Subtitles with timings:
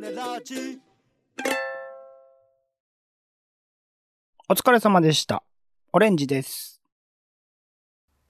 [0.00, 0.78] ネラジ
[4.48, 5.42] お疲れ様でした。
[5.92, 6.82] オレンジです。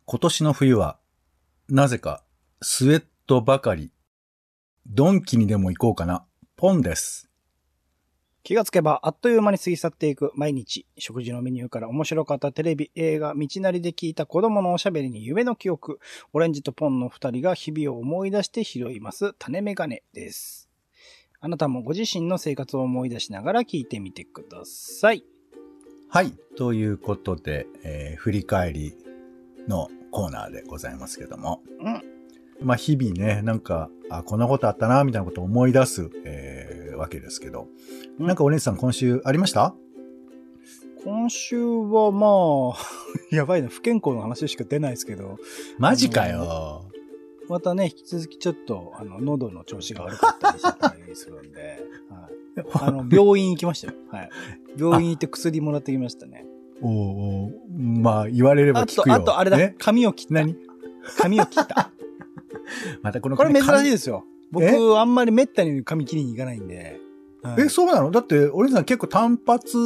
[0.05, 0.99] 今年の冬は、
[1.69, 2.23] なぜか、
[2.63, 3.91] スウェットばかり。
[4.87, 6.25] ドンキにでも行こうかな。
[6.55, 7.29] ポンです。
[8.45, 10.87] 気がつけばあっという間に過ぎ去っていく毎日。
[10.97, 15.99] 食事のメニューから面白かったテレビ、映画、道なりで聞いた子供のおしゃべりに夢の記憶。
[16.33, 20.66] オレンジとポンの二人が日々を思い出して拾います種メガネです。
[21.41, 25.25] あなたもご自身の生活を思い出しながら聞いてみてください。
[26.09, 26.33] はい。
[26.57, 28.95] ということで、えー振り返り
[29.69, 31.63] のコーナーでございますけども。
[31.81, 32.03] うん。
[32.63, 37.69] まあ、日々ね、なんか、あ、こんなことあったな、みたいなことを思い出す、えーわけですけど。
[38.19, 39.75] うんなんか、お姉さん今週ありました？
[41.05, 42.79] 今週はまあ、
[43.35, 45.37] やばいな、不健康の話しか出ないですけど、
[45.79, 46.91] マジかよ。
[47.49, 52.67] またね、引き続きちょっと、あの、喉の調子が悪かったりしたりするんで、はい。
[52.75, 53.95] あの、病院行きましたよ。
[54.11, 54.31] はい。
[54.79, 56.47] 病院行って薬もらってきましたね。
[56.83, 57.53] おーおー
[58.03, 59.15] まあ、言われればあと、聞くよ。
[59.15, 60.35] あと、あれだね、髪を切った。
[60.35, 60.57] 何？
[61.19, 61.91] 髪を切った。
[63.03, 64.25] またこのこれ珍しい髪ですよ。
[64.51, 64.77] 僕、え？
[64.99, 67.01] あんまり滅多に髪切りに行かないんで。
[67.43, 68.11] はいえ、そうなの？
[68.11, 69.79] だって、お姉さん結構単発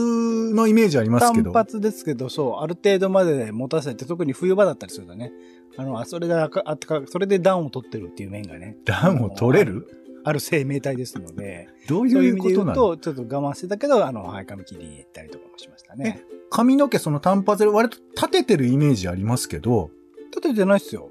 [0.55, 1.53] のイメージありますけど。
[1.53, 5.33] 単発ですけど、そう、ある程度まで持たせて、特に冬場だったりするとね。
[5.77, 8.79] あの、あ、それであか、あそれで暖を取ってるっていう面がね。
[8.85, 9.87] 暖を取れる？
[10.25, 12.75] ある生命体ですので、 どういうことなの？
[12.75, 16.25] で言うと、ちょっと我慢してたけど、あの、はい、髪切りに行ったりとかもしましたね。
[16.51, 19.91] 髪の毛その単発で割と立ててるイメージありますけど、
[20.35, 21.11] 立ててないっすよ。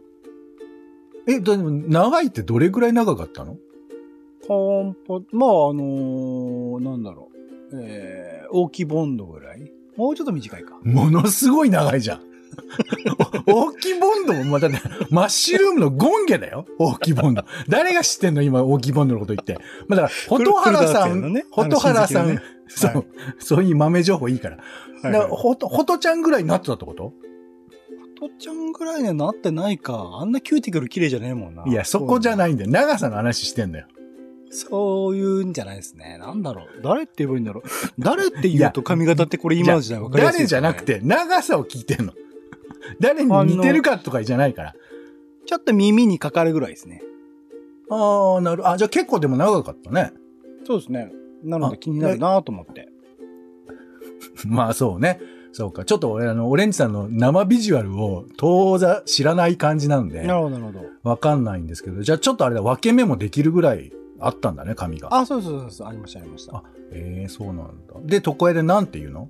[1.28, 3.58] え、でも長いってどれぐらい長かったの？
[4.48, 7.30] ポンポン、まあ、あのーなんだろ
[7.72, 7.80] う。
[7.82, 9.72] えー、大きいボンドぐらい？
[9.96, 10.80] もうちょっと短いか。
[10.84, 12.22] ものすごい長いじゃん。
[13.48, 16.66] お 大きいボンドも、またね、マッシュルームのゴンゲだよ。
[16.78, 17.44] 大きいボンド。
[17.68, 18.42] 誰が知ってんの？
[18.42, 19.58] 今、大きいボンドのこと言って。
[19.88, 23.06] まあ、だから、蛍原さん、蛍原さん、そう、はい
[23.40, 24.58] そういう豆情報いいから。
[24.58, 24.66] はい
[25.04, 27.14] だから、ほと、ほとちゃんぐらいになってたってこと？
[28.20, 30.18] とっちゃんぐらいにはなってないか。
[30.20, 31.64] あんなキューティクル綺麗じゃねえもんな。。
[31.66, 32.70] いや、そこじゃないいんだよ。
[32.70, 33.88] 長さの話してんだよ。
[34.52, 36.18] そういうんじゃないですね。
[36.20, 36.82] なんだろう。
[36.84, 37.70] 誰って言えばいいんだろう。
[37.98, 40.84] 誰って言うと髪型ってこれ今の時代分かりやすい誰じゃなく。
[40.84, 42.14] て、長さを聞いてんの。
[43.00, 44.76] 誰に似てるかとかじゃないから。
[45.46, 47.02] ちょっと耳にかかるぐらいですね。
[47.90, 48.68] ああ、なる。
[48.70, 50.14] あ、じゃあ結構でも長かったね。
[50.66, 51.12] そうですね。
[51.44, 52.90] なのあで気になるなと思って。
[54.46, 55.20] まあそうね。
[55.52, 55.84] そうか。
[55.86, 60.86] ちょっと俺、あの、オレンジさんの生ビジュアルを当座知らない感じなんで、なるほど、なるほど。
[61.04, 65.08] わかんないんですけど、じゃあちょっとあれだ、分け目もできるぐらいあったんだね、髪が。
[65.12, 66.58] あ、そうそうそうそう、ありました、ありました。
[66.58, 67.66] あええそうなんだ。
[68.04, 69.30] で、床屋でなんて言うの？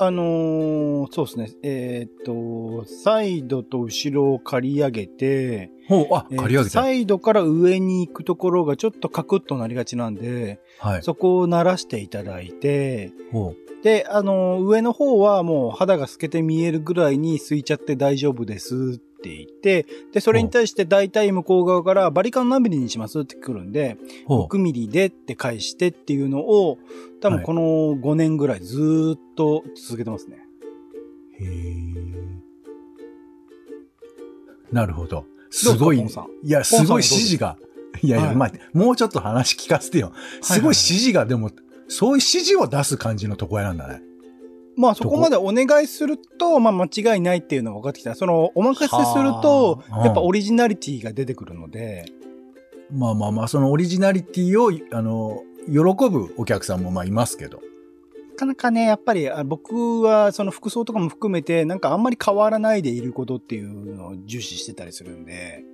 [0.00, 1.50] あのーそうですね。
[1.62, 6.70] えーっと、サイドと後ろを刈り上げて、ほう、あ、えー刈り上げて。
[6.70, 11.02] サイドから上に行くところがちょっとカクッとなりがちなんで、はい。
[11.02, 24.28] そこを慣らしていただいて、ほで、あのー上の方はもう肌が透けて見えるぐらいに空いちゃって大丈夫ですって言って、で、それに対して大体向こう側からバリカン何ミリにしますって来るんで、う。
[24.28, 26.78] ほ6ミリでって返してっていうのを、
[27.20, 27.60] 多分この
[27.96, 30.38] 5年ぐらいずーっと続けてますね。
[31.40, 31.44] う。
[31.44, 31.88] へえ。
[34.70, 35.24] なるほど。
[35.50, 35.98] すごい。
[35.98, 36.04] い
[36.50, 37.56] や、すごい指示が。
[38.02, 40.12] いやいや、はいまあ、もうちょっと話聞かせてよ。
[40.42, 41.50] すごい指示が、でも、
[41.88, 44.02] そういう指示を出す感じの床屋なんだね。
[44.78, 48.14] まあそこまでお願いすると、まあ間違いないっていうのが分かってきた。
[48.14, 50.06] その、お任せするとは、あ。
[50.06, 52.06] やっぱオリジナリティが出てくるので、
[52.90, 57.58] まあまあまあ、そのオリジナリティを、あの、喜ぶお客さんもまあいますけど。
[57.58, 65.64] なかなかね、やっぱりあ僕はその服装とかも含めて、なんかあんまり変わらないでいることっていうのを重視してたりするんで、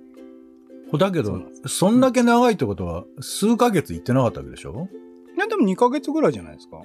[0.97, 4.87] だけどそんだけ長いってことは、数ヶ月行ってなかったわけでしょ？
[5.35, 6.81] いやでも2ヶ月ぐらいじゃないですか。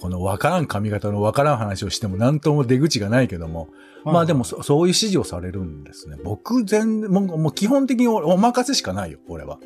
[0.00, 3.68] このわからん髪型のわからん話をしても何とも出口がないけども、
[4.04, 6.16] まあでもそそういう指示をされるんですね。
[6.24, 9.58] 僕全然、もうもう基本的におお任せしかないよ、俺は。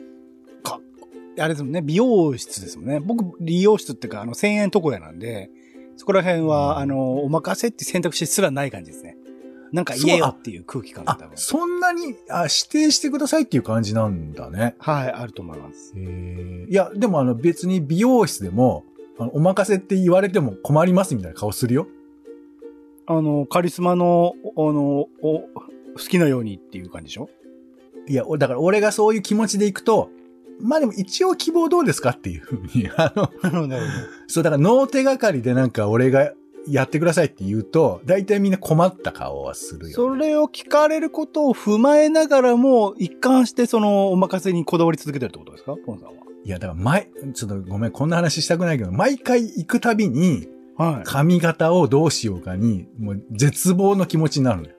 [1.38, 3.00] あれですもんね、美容室ですもんね。
[3.00, 5.50] 僕、美容室っていうか、あの、1000円床屋なんで、
[5.96, 9.16] そこら辺は、うんあの、お任せって選択肢すらない感じですね。
[9.72, 11.36] なんか言えよっていう空気感があ多、分。
[11.36, 14.76] そんなにあ指定してくださいっていう感じなんだね。
[14.78, 15.94] はい、あると思います。
[15.96, 18.84] いや、でもあの別に美容室でも、
[19.18, 21.86] あのお任せって言われても困りますみたいな顔するよ。
[23.06, 24.80] あの、カリスマの、おあの、
[25.22, 25.40] お、
[25.96, 27.28] 好きなようにっていう感じでしょ？
[28.08, 30.10] いや、おだから俺がそういう気持ちで行くと、
[30.60, 33.68] まあでも一応希望どうですかっていうふうに、 あの、
[34.26, 36.32] そうだから脳手がかりでなんか俺が
[36.68, 45.76] やってくださいって言うと、大体みんな困った顔はするよ、それを聞かれることを踏まえながらも、一貫してそのお任せにこだわり続けてるってことですか？
[45.84, 46.14] ポンさんは。
[46.44, 50.46] いや、だから前、ちょっとごめん、こんな話したくないけど、毎回行くたびに、
[50.76, 54.74] は髪型をどうしようかに、もう絶望の気持ちになるのよ。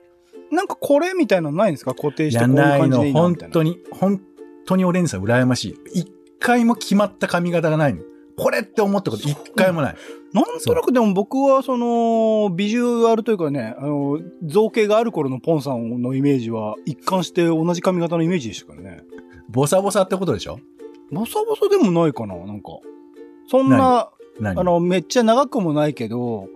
[0.52, 0.54] い。
[0.54, 1.94] なんかこれみたいなのないんですか？
[1.94, 3.52] 固定してこやういうないの、感じでいいな本みたいな。
[3.52, 4.20] 当に、本
[4.66, 5.64] 当にオレンジさん羨まし
[5.94, 6.00] い。
[6.00, 8.02] 一回も決まった髪型がないの。
[8.36, 9.96] これって思ったこと一回もない。
[10.34, 19.02] なんとなくでも僕はその、ビジュアルというかね、あの、造形がある頃のポンさんのイメージは、一貫して同じ髪型のイメージでしたからね。
[19.48, 20.60] ボサボサってことでしょ？
[21.12, 22.70] ボサボサでもないかななんか。
[23.48, 24.10] そんな、
[24.40, 26.48] 何あの、めっちゃ長くもないけど、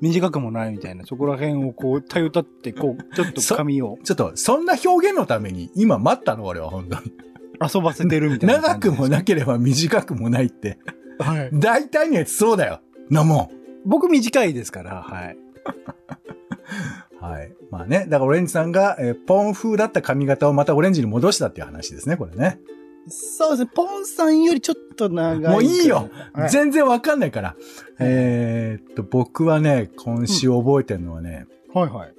[0.00, 7.12] 短くもないみたいな、そこら辺をこう、たゆたって、こう、 ちょっと髪をちょっと、そんな表現のために、今待ったの俺は本当に。
[7.60, 8.76] 遊ばせてるみたいな長。
[8.76, 10.78] くもなければ短くもないって。
[11.18, 11.50] はい。
[11.52, 12.80] 大体のやつそうだよ。
[13.10, 13.50] なも
[13.84, 15.36] 僕短いですから、はい。
[15.36, 17.24] ん。
[17.24, 17.52] はい。
[17.70, 18.06] まあね。
[18.08, 22.60] だからオレンジさんが、えーポン風だった髪型をまたオレンジに戻したっていう話ですね、これね。
[23.08, 25.52] そうですね、ポンさんよりちょっと長い。
[25.52, 27.56] もういいよはい全然わかんないから。
[27.98, 32.14] えーっと、僕はね、今週覚えてるのはね、はいはい。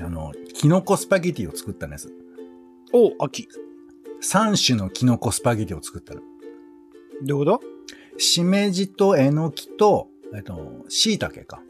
[0.00, 2.12] あの、キノコスパゲティを作ったんです。
[2.92, 3.48] お、秋。
[4.22, 6.20] 3種のキノコスパゲティを作ったの。
[7.22, 7.60] どういうこ
[8.16, 11.62] しめじとえのきと、えっと、椎茸か。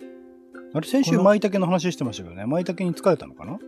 [0.73, 3.59] とあれ、先週舞茸の話してましたけどね、舞茸に疲れたのかな？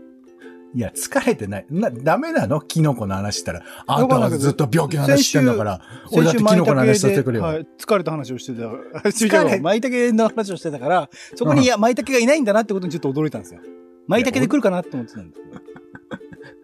[0.75, 1.67] いや、疲れてない。
[1.71, 2.61] な、ダメなの？
[2.61, 3.63] キノコの話したら。
[3.87, 5.81] あんたはずっと病気の話してんだから。
[6.11, 7.45] 俺だってキノコの話させてくれよ。
[7.45, 8.69] はい、疲れた話をしてた。
[9.09, 9.61] 疲れ。
[9.61, 13.61] 舞茸の話をしてたから、そこに、いや、舞茸がいないんだなってことにちょっと驚いたんですよ。
[14.09, 15.37] 舞茸で来るかなって思ってたんで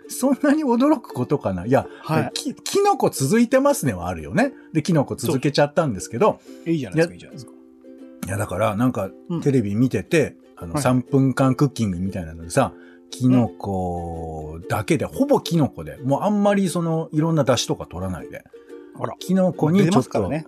[0.09, 0.19] す。
[0.19, 1.67] そんなに驚くことかな？
[1.67, 4.53] いや、はいき、キノコ続いてますねはあるよね。
[4.73, 7.53] で、キノコ続けちゃったんですけど、いいじゃないですか、いいじゃないですか。
[8.27, 12.73] いや、だから、なんかうん、テレビ見てて、あの、はい3分間クッキングみたいなのでさ、
[13.11, 18.45] キノコだけで、ほぼキノコで、もうあんまりその、いろんな出汁とか取らないで、
[18.99, 19.15] あら。
[19.19, 20.47] キノコに出ちょっと、ね。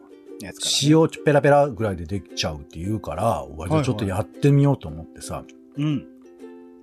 [0.82, 5.44] 塩ペラペラぐらいでできちゃうって言うから、お前じゃあちょっとやってみようと思ってさ、
[5.76, 6.06] うん。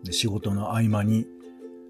[0.04, 1.28] で仕事の合間に、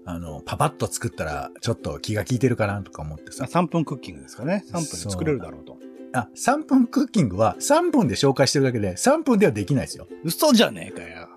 [0.04, 3.44] あの、パパッと作ったら、ちょっと気が利いてるかなとか思ってさ。
[3.44, 4.64] 3分クッキングですかね。
[4.68, 5.78] 3分で作れるだろうと。
[6.12, 10.08] あ、3分クッキングは3分で紹介してるだけで、3分ではできないですよ。
[10.24, 11.28] 嘘じゃねえかよ。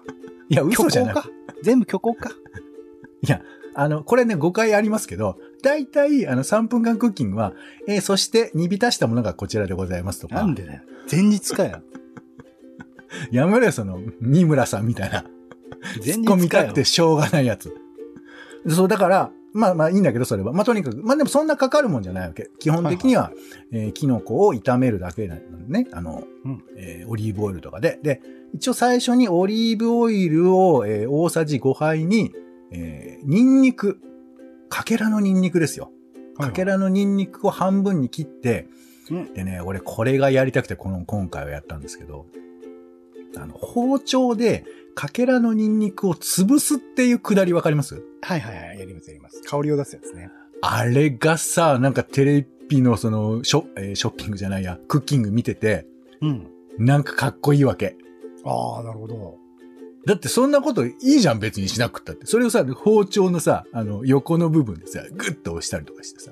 [0.50, 1.16] いや、嘘じゃない
[1.63, 2.30] 全部虚構か？
[3.22, 3.42] いや、
[3.75, 7.54] あの、これね、誤解ありますけど、大体、あの、3分間クッキングは、
[7.88, 10.36] えーそして煮浸したものがこちらでございますとか。
[10.36, 10.81] なんでだよ。
[11.10, 11.81] 前日かよ。
[13.31, 15.24] やめろよ、その、三村さんみたいな。
[16.06, 16.75] 前突っ込み日かよたく。
[16.75, 17.74] てしょうがないやつ。
[18.68, 20.51] そう、だから、まあまあいいんだけど、それは。
[20.51, 22.50] まあとにかく、まあでもそんなかかるもんじゃないわけ。
[22.59, 23.31] 基本的には、
[23.71, 25.88] えーキノコを炒めるだけなのね。
[25.91, 28.00] あの、うんえーオリーブオイルとかで。
[28.01, 28.21] で、
[28.53, 32.33] 一応最初にオリーブオイルを、えー大さじ5杯に、
[32.71, 34.00] えーニンニク、
[34.69, 35.91] かけらのニンニクですよ。
[36.38, 38.67] かけらのニンニクを半分に切って、
[39.11, 42.25] うんでね、俺これがやりたくてこの今回はやったんですけど、
[43.38, 44.65] あの、包丁で
[44.95, 48.04] かけらのニンニクを潰すっていうくだりわかります？
[48.22, 48.80] はいはいはい。
[48.80, 49.42] やりますやります。
[49.44, 50.30] 香りを出すやつね。
[50.62, 55.86] あれがさ、なんかテレビのそのショ,、えーショッピングじゃないや、クッキング見てて、
[56.22, 56.48] うん。
[56.78, 57.98] なんかかっこいいわけ。
[58.45, 59.38] ああ、なるほど。
[60.06, 62.25] だってそんなこといいじゃん別にしなくったって。
[62.25, 66.31] それをさ、包丁のさ、あの横の部分でさ、グッと押したりとかしてさ。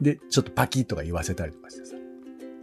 [0.00, 1.96] で、ちょっとパキッとか言わせたりとかしてさ。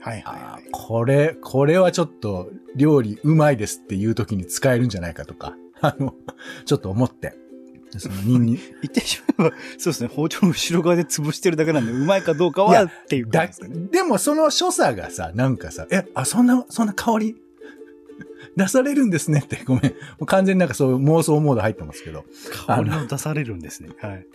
[0.05, 6.13] はいはいこれ、これはちょっと料理うまいですっていう時に使えるんじゃないかとか、 あの、
[6.65, 7.33] ちょっと思って。
[7.91, 13.87] でそのニンニ言ってしまえば、そうですね、包丁の後ろ側で潰してるだけなんで、うまいかどうかはっていう感だじですかね。
[13.91, 17.35] でもその所作がさ、なんかさ、え、あ、そんな、そんな香り
[18.55, 19.83] 出されるんですねって、ごめん。
[19.85, 19.89] も
[20.21, 22.25] う完全になんかそういう妄想モード入ってますけど。
[22.67, 23.89] 香りを出されるんですね。
[23.97, 24.27] はい。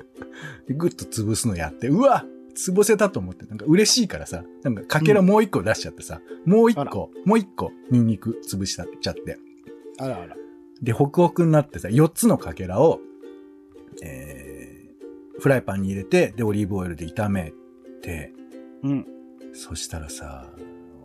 [0.67, 2.25] でグッと潰すのやって、うわ
[2.61, 9.39] 潰せたと思って、なんか嬉しいからさ、なんかかけらもう一個出しちゃってさ、もう一個、もう一個、ニンニク潰しちゃって。
[9.99, 10.37] あらあら。
[10.83, 13.01] で、ホクホクになってさ、4つのかけらを、
[14.03, 17.53] えー、フライパンに入れて、で、オリーブオイルで炒め
[18.03, 18.33] て、
[18.83, 19.07] うん。
[19.53, 20.51] そしたらさ、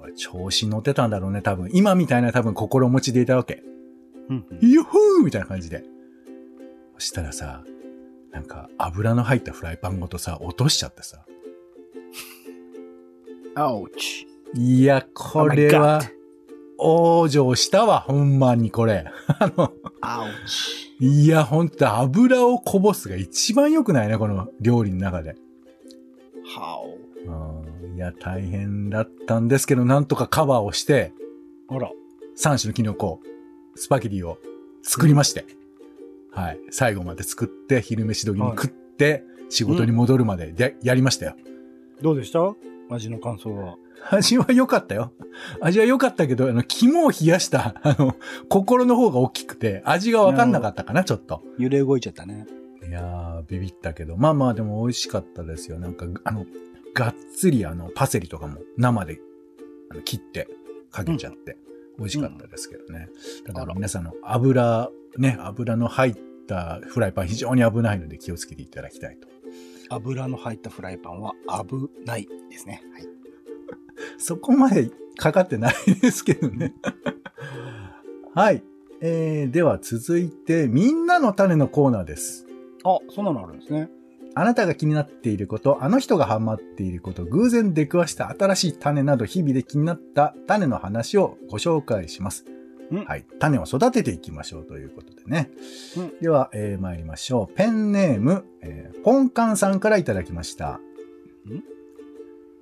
[0.01, 1.69] 俺調子乗ってたんだろうね、多分。
[1.73, 3.63] 今みたいな多分心持ちでいたわけ。
[4.29, 4.69] うんうん。
[4.69, 5.83] ユフーみたいな感じで。
[6.97, 7.63] そしたらさ、
[8.31, 11.25] なんか油の入ったフライパンごとさ、落としちゃってさ。
[13.55, 14.27] アウチ。
[14.53, 16.01] いや、これ Oh は
[16.77, 19.05] 往生したわ、ほんまにこれ。
[19.27, 20.85] あの、アウチ。
[20.99, 25.35] いや、ほんと油をこぼすが一番良くないね、この料理の中で。
[26.45, 26.79] ハ
[27.25, 31.13] うんいや、大変だったんですけど、なんとかカバーをして、
[31.69, 31.75] オ。
[31.75, 31.91] あら。
[32.37, 33.21] 3種のキノコ、
[33.75, 34.37] スパゲティを
[34.83, 35.45] 作りまして、
[36.31, 36.59] はい。
[36.69, 41.35] 最後まで作って、昼飯時に食って、仕事に戻るまででやりましたよ。
[42.01, 42.53] どうでした？
[42.89, 43.77] 味の感想は。
[44.11, 45.13] 味は良かったよ。
[45.61, 48.15] 味は良かったけど、あの、肝を冷やした、あの、
[48.49, 51.41] 心の方が大きくて、味がわかんなかったかな、ちょっと。
[51.57, 52.45] 揺れ動いちゃったね。
[52.87, 54.15] いやー、ビビったけど。
[54.15, 55.79] まあまあ、でも美味しかったですよ。
[55.79, 56.45] なんか、あの、
[56.93, 59.19] がっつりあの、パセリとかも生で
[59.89, 60.47] あの切って
[60.91, 61.57] かけちゃって、
[61.97, 63.09] 美味しかったですけどね。
[63.45, 66.15] ただあら皆さんの油、ね、油の入っ
[66.47, 69.27] たフライパン非常に危ないので気をつけていただきたいと。
[69.89, 71.33] 油の入ったフライパンは
[71.67, 72.81] 危ないですね。
[72.93, 73.07] はい。
[74.17, 76.73] そこまでかかってないですけどね。
[78.33, 78.63] はい。
[79.01, 82.47] えー、では続いて、みんなの種のコーナーです。
[82.83, 83.89] あ、そんなのあるんですね。
[84.37, 92.45] あなたが気になっていること、あの人がハマっていること、偶然出くわした新しい種など日々で気になった種の話をご紹介します。
[92.91, 93.25] うんはい。
[93.39, 95.49] 種を育てていきましょうということでね。
[95.97, 97.53] うんでは、えー参りましょう。
[97.55, 100.73] ペンネーム、えーポンカンさんからいただきました。
[100.73, 100.81] ん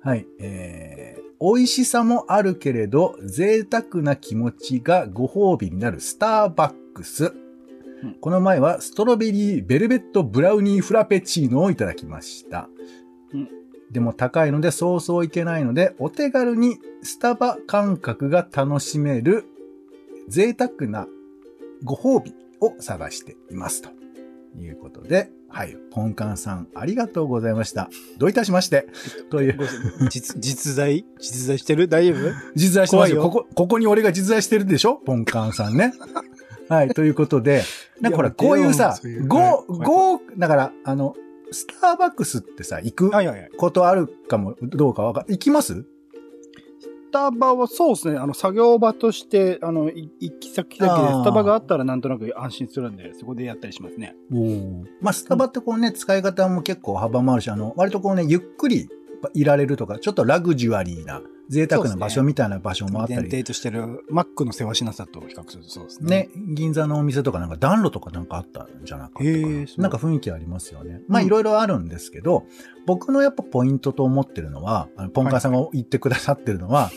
[0.00, 0.26] はい。
[0.40, 7.26] えー美味しさもあるけれど、贅沢な気持ちがご褒美になるスターバックス。
[8.02, 12.68] うんこの前はストロベリーベルベットブラウニーフラペチーノをいただきました。
[13.32, 13.48] うん
[13.90, 19.44] でも高いのでそうそういけないので、お手軽にスタバ感覚が楽しめる
[20.28, 21.06] 贅沢な
[21.84, 23.82] ご褒美を探しています。
[23.82, 23.90] と
[24.58, 27.88] いうことで、はい、ポンカンさんありがとうございました。
[28.18, 28.86] どういたしまして。
[29.30, 29.58] という、
[30.10, 31.88] 実、 実在実在してる？
[31.88, 32.32] 大丈夫？
[32.54, 33.22] 実在してますよ。
[33.22, 34.96] ここ、ここに俺が実在してるでしょ？
[34.96, 35.92] ポンカンさんね。
[36.68, 37.62] はい、ということで、
[38.00, 41.14] なんかほら、こういうさそういう、ゴはいー、ゴー、だから、あの、
[41.52, 43.10] スターバックスってさ、行く。
[43.58, 45.74] ことあるかも、どうかわか、行きます？
[45.74, 45.86] ス
[47.14, 54.16] タバはそうですね、あの、作業場として、あの、い行き先々であースタバがあったらなんとなく安心するんで、そこでやったりしますね。
[55.00, 58.88] まあ、スタバってこうね、使い方も結構幅もあるし、あの、割とこうね、ゆっくり
[59.32, 63.30] いられるとか、ちょっとラグジュアリーな、贅沢な場所みたいな場所もあった前り。
[63.30, 66.28] 提としてる、マックの世話しなさと比較するとそうですね。
[66.34, 69.66] ね、銀座のお店とかなんか暖炉とかなんかあったんじゃなかったかな。
[69.78, 71.00] なんか雰囲気ありますよね。
[71.08, 72.44] まあうんいろいろあるんですけど、
[72.86, 76.90] 僕のやっぱポイントと思ってるのは、あのポンカンさんが言ってくださってるのは、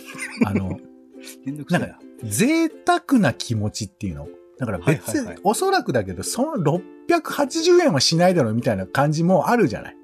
[0.45, 0.79] あの、
[1.45, 1.99] めんどくさいな。
[2.23, 4.27] 贅沢な気持ちっていうの。
[4.57, 9.97] だから別に、はいはいはいおそらくだけど、その680円はしないだろうみたいな感じもあるじゃない。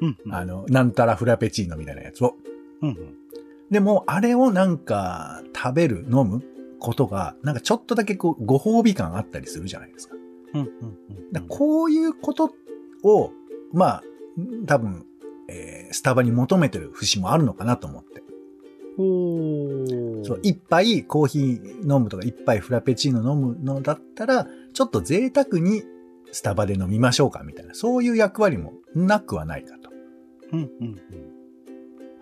[0.00, 0.34] うんうん。
[0.34, 2.36] あの、なんたらフラペチーノみたいなやつを。
[2.82, 3.14] うんうん。
[3.70, 6.42] でも、あれをなんか食べる、飲む
[6.78, 10.16] ことが、なんかちょっとだけこう、ご褒美感あったりするじゃないですか。
[10.54, 10.68] うんうん
[11.34, 11.48] うん。
[11.48, 12.50] こういうこと
[13.02, 13.32] を、
[13.72, 14.02] まあ、
[14.66, 15.04] 多分、
[15.48, 18.22] えースタバに求めてる節もあるのかなと思って。
[20.24, 25.84] そう、一杯コーヒー飲むとか、一杯フラペチーノ飲むのだったら、ちょっと贅沢に
[26.32, 29.90] スタバで飲みましょうかみたいな、そういう役割もなくはないかと。
[30.52, 30.98] うんうんうん。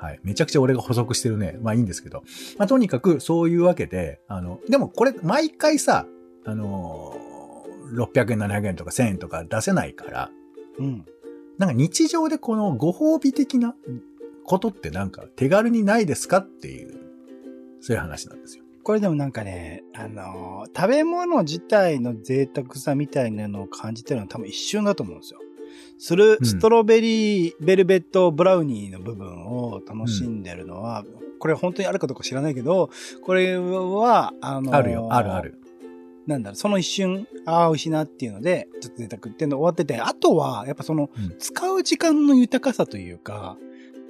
[0.04, 0.20] はい。
[0.22, 1.58] めちゃくちゃ俺が補足してるね。
[1.62, 2.24] まあいいんですけど。
[2.58, 6.06] まあとにかくそういうわけで、あの、でもこれ毎回さ、
[6.44, 7.24] あのー
[7.94, 10.30] 600円、700円とか1000円とか出せないから、
[10.78, 11.06] うん。
[11.58, 13.76] なんか日常でこのご褒美的な
[14.44, 16.94] ことってなんか手軽にないですかっていう、
[17.80, 18.64] そういう話なんですよ。
[18.82, 25.40] これでもなんかね、あのー食べ物自体の贅沢さみたいなのを感じてるのは多分一瞬だと思うんですよ。
[25.98, 31.04] するうんストロベリー、ベルベットブラウニーの部分を楽しんでるのは、
[31.38, 32.90] これ本当にあるかどうか知らないけど、
[33.22, 35.42] これは、あのーあるよ、あるあ。
[35.42, 35.58] る。
[36.26, 43.58] なんだろう、その一瞬、ああ、美味しいなっていうので、ちょっと贅沢っていうの終わってて、あとは、やっぱその、うん使う時間の豊かさというか、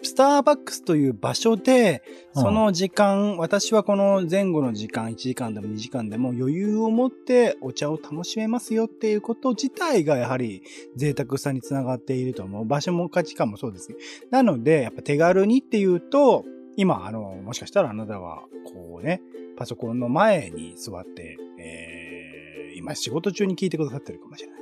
[0.07, 10.63] スターバックスという場所で、その時間、私はこの前後の時間、1時間でも2時間でも余裕を持ってお茶を楽しめますよっていうこと自体がやはり
[10.97, 12.65] 贅沢さにつながっていると思う。
[12.65, 13.91] 場所も価値観もそうです。
[14.31, 16.45] なので、やっぱ手軽にっていうと、
[16.77, 19.21] 今、あの、もしかしたらあなたは、こうね、
[19.57, 24.61] パソコンの前に座って、えー、今仕事中に聞いてくださってるかもしれない。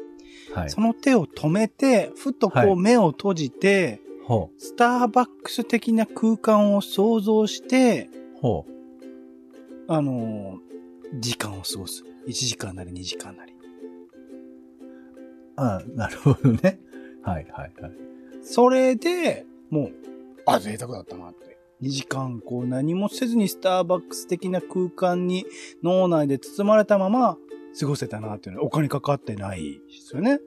[0.55, 0.71] はい。
[0.71, 4.01] その手を止めて、ふとこはいう目を閉じて、
[4.33, 8.09] ほスターバックス的な空間を想像して、
[8.39, 8.41] う。
[8.41, 8.73] ほう。
[9.89, 12.05] あのー時間を過ごす。
[12.27, 13.53] 1時間なり2時間なり。
[15.57, 16.81] あなるほどね。
[17.23, 17.93] はいはいはい。
[18.43, 19.93] それで、もう、
[20.47, 21.59] あ、贅沢だったなって。
[21.83, 25.45] 2時間、こう何もせずにスターバックス的な空間に
[25.83, 27.37] 脳内で包まれたまま
[27.79, 30.41] 過ごせたなっていうのはお金かかってないですよね。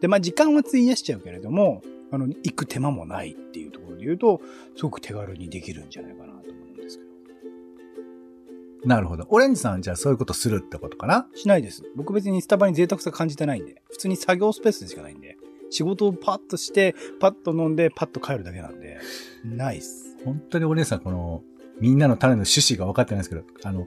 [0.00, 4.40] で、まあ時間は費やしちゃうけれども、あの、行く手間もないっていうところで言うと、
[4.76, 8.88] すごく手軽にできるんじゃないかなと思うんですけど。
[8.88, 9.26] なるほど。
[9.28, 11.28] オレンジさんじゃあそういうことするってことかな？
[11.34, 11.82] しないです。
[11.96, 15.36] 僕別にスタバに贅沢さ感じてないんで、普通に作業スペースでしかないんで、
[15.70, 18.98] 仕事をパッとして、パッと飲んで、パッと帰るだけなんで、
[19.44, 20.16] ナイス。
[20.24, 21.42] 本当にお姉さん、この、
[21.80, 23.86] みんなの種の趣旨が分かってないんですけど、あの、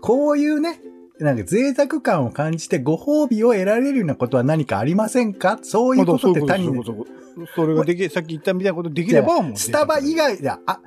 [0.00, 0.80] こういうね、
[1.20, 5.58] なんか贅沢感を感じてご褒美を得られるようなことは何かありませんか？
[5.62, 6.72] そういうことって他人
[7.54, 9.56] それができ、さっき言ったみたいなことできればもう。
[9.56, 10.80] スタバ以外だ、あ、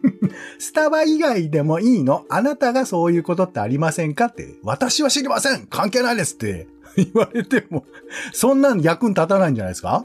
[0.58, 2.24] スタバ以外でもいいの？
[2.28, 5.66] あなたがそういうことってありませんかって、私は知りません。
[5.66, 6.68] 関係ないですって。
[6.96, 7.84] 言われても、
[8.32, 10.04] そんなん役に立たないんじゃないですか？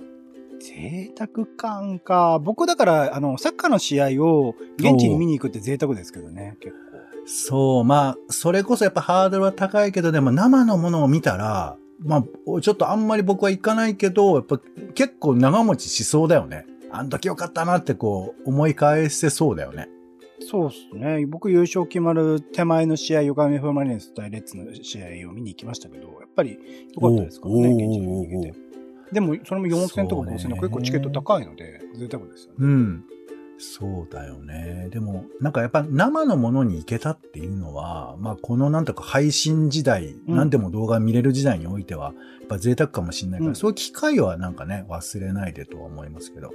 [0.59, 2.39] 贅沢感か。
[2.39, 6.90] 僕だから、あの、サッカーの試合を現地に見に行くって贅沢ですけどね、結構。
[7.25, 14.59] そう、まあ、それこそやっぱハードルは高いけど、でも生のものを見たら、まあ、ちょっとあんまり僕は行かないけど、やっぱ
[14.93, 16.65] 結構長持ちしそうだよね。
[16.91, 19.87] あの時よかったなってこう、思い返せそうだよね。
[20.41, 21.25] そうっすね。
[21.27, 26.57] 僕優勝決まる手前の試合、横浜 F・ マリノス対レッツの試合を見に行きましたけど、やっぱり
[26.93, 28.57] 良かったですからね、現地に見に行けて。
[29.13, 32.57] でも、それも4000とか5000とか結構チケット高いので、贅沢ですよね。
[32.59, 33.03] うん。
[33.61, 34.89] そうだよね。
[34.89, 46.51] でも、なんかやっぱ生のものに行けたっていうのは、まあこのなんとか配信時代、うん何でも動画見れる時代においては、やっぱ贅沢かもしれないから、うんそういう機会はなんかね、忘れないでとは思いますけど。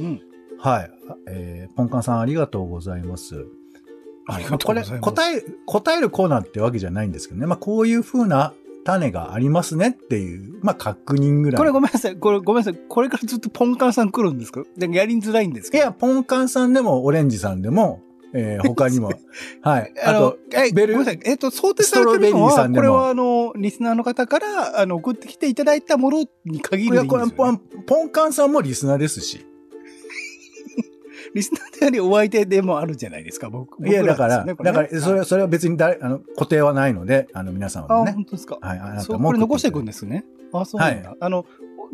[0.00, 0.20] うん。
[0.58, 0.90] はい。
[1.08, 3.46] あえー、ポンカンさんありがとうございます。
[4.26, 4.90] ありがとうございます。
[4.90, 7.46] これ、答え、答えるコーナーってわけじゃないんですけどね。
[7.46, 8.52] まあこういう風な
[8.84, 11.58] 種がありますねっていう、まあ確認ぐらい。
[11.58, 12.16] これごめんなさい。
[12.16, 12.80] これごめんなさい。
[12.88, 14.62] これからずっとポンカンさん来るんですか？
[14.76, 15.84] でやりづらいんですけど。
[15.84, 18.00] いや、ポンカンさんでも、オレンジさんでも、
[18.34, 19.12] えー、 他にも、
[19.60, 19.92] はい。
[20.04, 20.94] あと、、え、ベル？
[20.94, 21.20] ごめんなさい。
[21.24, 29.46] えっ、と、想定されてるのは、これはあの、リスナーの方から、あの、送ってきていただいたものに限るんこれ、ポですよ、ねン、ポンカンさんもリスナーですし。
[31.34, 33.86] リスナーでありお相手でもあるじゃないですか、僕。
[33.86, 38.12] いや、だから、ねだから、それは、それは別に誰、あの、固定はないので、あの、皆さんあ、はね。
[38.12, 38.58] 本当ですか。
[38.60, 39.26] はい、あなたも。
[39.26, 40.24] これ残していくんですすね。
[40.52, 41.10] あ、そうなんだ。
[41.10, 41.46] はあの、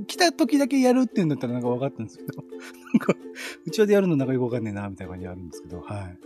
[0.07, 2.43] 来た時だけやるっていうんだったらなんか分かったんですけど、
[2.95, 3.15] なんか、
[3.65, 6.19] うちわでやるのなんかよくわかんねえな、みたいな感じがあるんですけど、はい。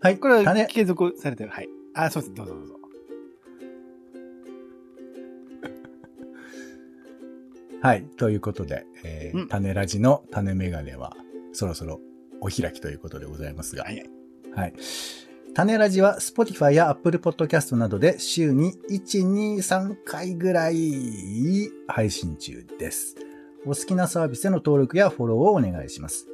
[0.00, 0.18] はい。
[0.18, 1.50] これは種、継続されてる。
[1.50, 1.68] はい。
[1.94, 2.34] あ、そうです。
[2.34, 2.83] どうぞどうぞ。
[7.84, 8.06] はい。
[8.16, 11.14] ということで、えーうん種ラジの種メガネは、
[11.52, 12.00] そろそろ
[12.40, 13.84] お開きということでございますが。
[13.84, 14.10] はいはい。
[14.56, 14.74] はい。
[15.52, 23.16] 種ラジは Spotify や Apple Podcast などで週に1、2、3回ぐらい配信中です。
[23.66, 26.26] お好きなサービスへの登録やフォローをお願いします。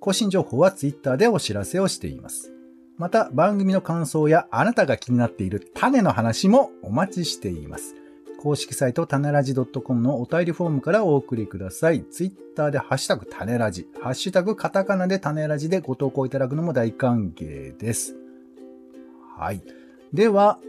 [0.00, 2.52] 更新情報は Twitter でお知らせをしています。
[2.98, 7.94] また番組の感想やあなたが気になっている種の話もお待ちしています。
[8.38, 12.04] 公式サイト種ラジ .com のお便りフォームからお送りください。
[12.04, 18.16] ツイッターでハッシュタグ種ラジ、ハッシュタグカタカナで種ラジでご投稿いただくのも大歓迎です。
[19.36, 19.62] はい。
[20.12, 20.60] では、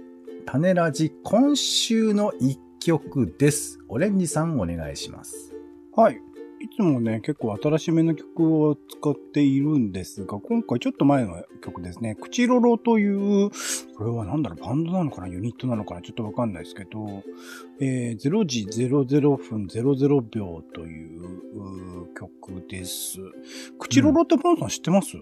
[0.47, 3.79] 種ラジ今週の一曲です。
[3.87, 5.53] オレンジさんお願いします。
[5.95, 6.19] はい。
[6.61, 12.15] いつもね、結構新しめの曲を使っているんですが、今回ちょっと前の曲ですね。
[12.15, 13.49] クチロロという、
[13.95, 17.23] これはなんだろう、バンドなのかなユニットなのかなちょっとわかんないですけど、
[17.79, 23.19] えー、0時00分00秒という曲です。
[23.79, 25.15] クチロロってポンさん知ってます、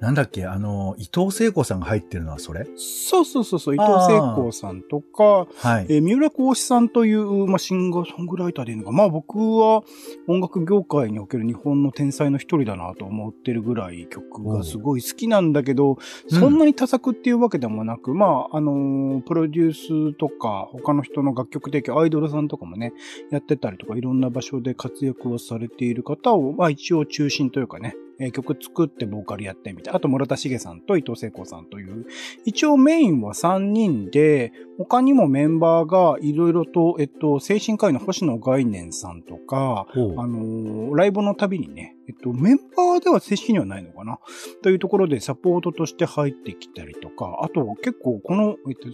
[0.00, 0.46] なんだっけ？
[0.46, 2.68] あの、伊藤聖子さんが入ってるのはそれ？
[2.76, 5.86] そうそうそうそう、伊藤聖子さんとか、はい。
[5.88, 8.92] えー三浦浩志さんという、まあ、シンガーソングライターでいいのか。
[8.92, 9.82] まあ僕は
[10.28, 15.98] 音楽業界における日本の天才の一人だなと思ってるぐらい曲がすごい好きなんだけど、
[16.30, 16.38] うん。
[16.38, 22.92] そんなに多作っていうわけでもなく、まあ、あのープロデュースとか他の人の楽曲提供、アイドルさんとかもね、
[23.32, 29.96] やってたりとかいろんな場所で活躍をされている方を、まあ一応中心というかね、えー曲作ってボーカルやってみたいな。
[29.96, 32.06] あと村田茂さんと伊藤聖子さんという、
[32.44, 44.18] 一応メインは3人で、他にもメンバーがいろいろと、えっと、精神科医の星野概念さんとか、あのーライブのたびにね、えっと、メンバーでは正式にはないのかな？
[44.62, 48.88] というところでサポートとして入ってきたりとか、あと結構この、えっと、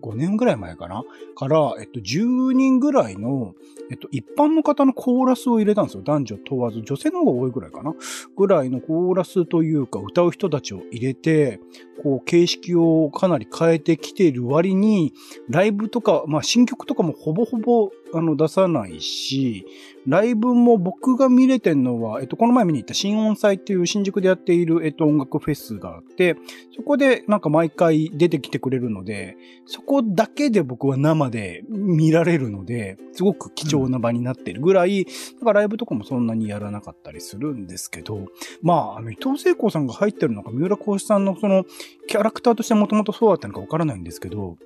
[0.00, 1.04] 5年ぐらい前かな？
[1.36, 3.54] から、えっと、10人ぐらいの、
[3.90, 6.02] えっと、一般の方のコーラスを入れたんですよ。
[6.02, 6.82] 男女問わず。
[6.82, 7.94] 女性の方が多いぐらいかな？
[8.36, 11.60] ぐらいのコーラスというか、歌う人たちを入れて、
[12.02, 15.12] こう、形式をかなり変えてきている割に、
[15.48, 19.66] ライブとか、まあ、新曲とかもほぼほぼ、あの、出さないし、
[20.06, 26.36] ライブも僕が見れてんのは、えっと、この前見に行った新音祭っていう新宿でやっている、えっと、音楽フェスがあって、
[26.74, 29.36] そこでなんか毎回出てきてくれるので、
[29.66, 38.26] そこだけで僕は生で見られるので、すごく貴重な場になってるぐらい、うん、だかライブとかもそんなにやらなかったりするんですけど、
[38.62, 41.64] まあ、あの、伊藤聖光さんが入ってるのか、三浦浩一さんのその、
[42.08, 44.56] キャラクターとしてもともとそうだったのかわからないんですけど、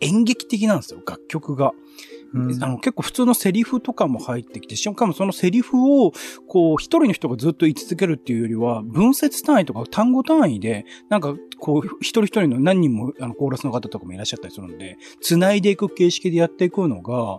[0.00, 1.72] 演劇的なんですよ、楽曲が。
[2.34, 6.12] あの結構普通のセリフとかも入ってきて、しかもそのセリフを、
[6.48, 17.38] こう、一人の人がずっと言い続けるっていうよりは、分節単位とか単語単位で、なんか、こう、一人一人の何人も、あの、コーラスの方とかもいらっしゃったりするので、繋いでいく形式でやっていくのが、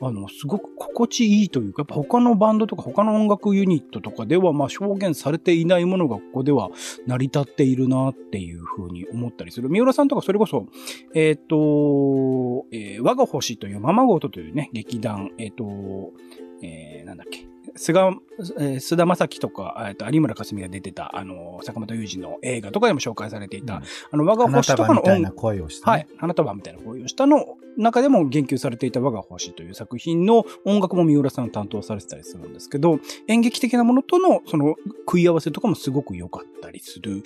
[0.00, 6.70] あの、すごく心地いいというか、他のバンドとか他の音楽ユニットとかでは、まあ、表現されていないものがここでは
[7.06, 9.68] 成り立っているなっていうふうに思ったりする。
[9.68, 10.66] 三浦さんとかそれこそ、
[11.14, 16.12] えっ、ー、と、えー、我が星というままごとというね、劇団、えっ、ー、と、
[16.62, 18.00] えー、なんだっけ、菅、
[18.58, 25.10] えー、菅田正樹とか、えっと、有村架純が出てた、あの、坂本雄二の映画とかでも紹介されていた、うん、あの、我が星とかの音。
[25.10, 26.06] 花束みたいな声をした、ね、はい。
[26.18, 34.74] 花束みたいな声をしたの中でも言及されていた我が星という作品の音楽も三浦さん担当されてたりするんですけど、演劇的なものとのその
[35.06, 37.22] 食い合わせとかもすごく良かったりする、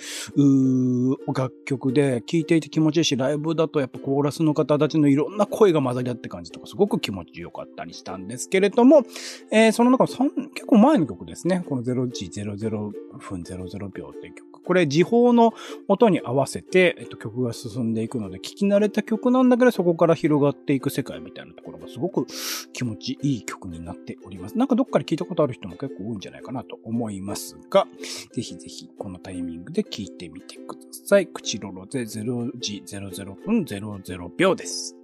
[1.27, 9.03] 楽曲で聴いていて気持ちいいし、ライブだとやっぱコーラスの方たちのいろんな声が混ざり合って感じとかすごく気持ちよかったりしたんですけれども、
[9.51, 11.63] えー、その中の結構前の曲ですね。
[11.67, 14.53] この0時00分00秒っていう曲。
[14.63, 15.53] これ時報の
[15.87, 22.25] 音に合わせて、えっと、曲が進んでいくので、聴き慣れた曲なんだけど、そこから広がっていく世界みたいなところがすごく
[22.73, 24.57] 気持ちいい曲になっております。
[24.57, 27.87] なんかどっかで聞いたことある人も結構多いんじゃないかなと思いますが、
[28.33, 31.27] ぜひぜひこのタイミングで聴いてみてください。
[31.27, 34.95] 口ロロで0時00分00秒です。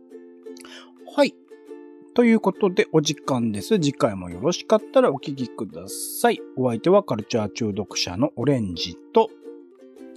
[1.15, 1.33] はい。
[2.13, 3.79] ということで、お時間です。
[3.79, 6.39] 次回もよろしかったらお聞きください。
[6.57, 9.29] お相手はカルチャー中毒者のオレンジと、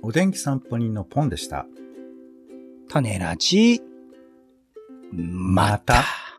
[0.02, 1.66] お天気散歩人のポンでした。
[2.88, 3.80] 種ラジ、
[5.12, 5.94] また。
[5.94, 6.31] また